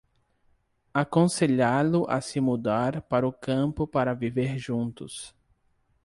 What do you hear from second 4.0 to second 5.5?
viver juntos